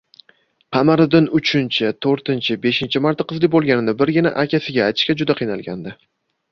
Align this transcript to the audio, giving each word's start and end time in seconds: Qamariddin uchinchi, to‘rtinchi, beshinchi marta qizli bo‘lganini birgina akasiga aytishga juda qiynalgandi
Qamariddin 0.77 1.27
uchinchi, 1.39 1.91
to‘rtinchi, 2.07 2.59
beshinchi 2.65 3.03
marta 3.09 3.29
qizli 3.33 3.53
bo‘lganini 3.59 3.97
birgina 4.03 4.35
akasiga 4.47 4.91
aytishga 4.93 5.21
juda 5.23 5.39
qiynalgandi 5.45 5.97